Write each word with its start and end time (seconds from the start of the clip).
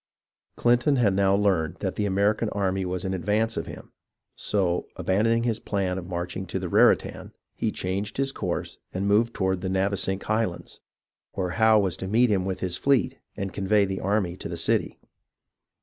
Clinton 0.55 0.95
had 0.95 1.13
now 1.13 1.35
learned 1.35 1.75
that 1.75 1.93
the 1.93 2.07
American 2.07 2.49
army 2.49 2.85
was 2.85 3.05
in 3.05 3.13
advance 3.13 3.55
of 3.55 3.67
him; 3.67 3.91
so, 4.35 4.87
abandoning 4.95 5.43
his 5.43 5.59
plan 5.59 5.99
of 5.99 6.07
marching 6.07 6.47
to 6.47 6.57
the 6.57 6.67
Raritan, 6.69 7.33
he 7.53 7.71
changed 7.71 8.17
his 8.17 8.31
course 8.31 8.79
and 8.91 9.07
moved 9.07 9.35
toward 9.35 9.61
the 9.61 9.69
Navesink 9.69 10.23
Highlands, 10.23 10.81
where 11.33 11.51
Howe 11.51 11.77
was 11.77 11.97
to 11.97 12.07
meet 12.07 12.31
him 12.31 12.45
with 12.45 12.61
his 12.61 12.77
fleet 12.77 13.19
and 13.37 13.53
convey 13.53 13.85
the 13.85 13.99
army 14.01 14.35
to 14.37 14.49
the 14.49 14.57
city. 14.57 14.97